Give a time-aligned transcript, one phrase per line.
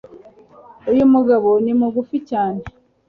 [0.91, 2.61] Uyu mugabo ni Mugufi cyane